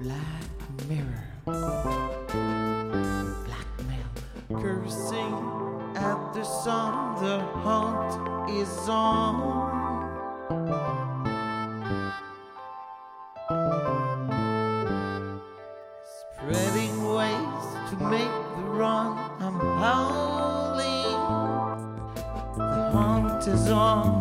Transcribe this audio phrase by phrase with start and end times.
[0.00, 1.24] Black mirror.
[3.44, 4.08] Blackmail.
[4.48, 5.34] Cursing
[5.94, 9.36] at the sun, the hunt is on.
[16.18, 19.18] Spreading ways to make the run.
[19.38, 21.20] I'm howling.
[22.56, 24.19] The hunt is on.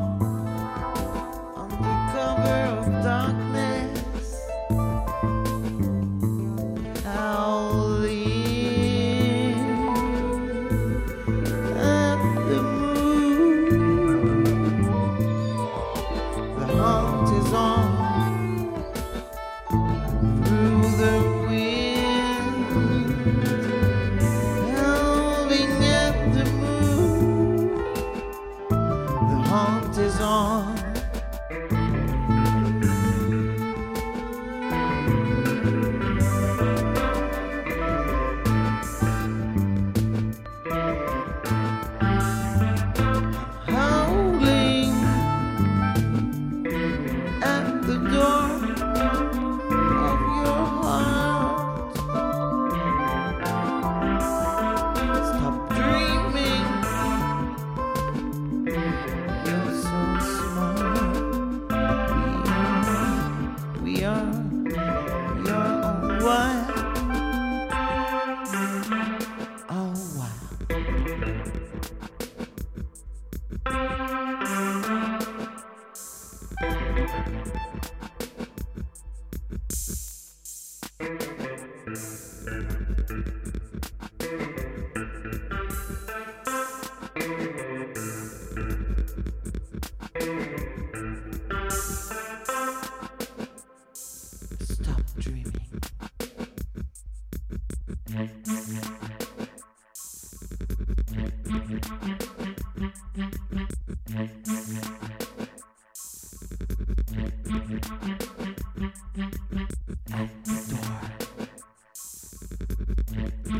[83.99, 84.08] あ!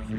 [0.09, 0.17] The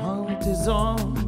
[0.00, 1.19] hunt is on.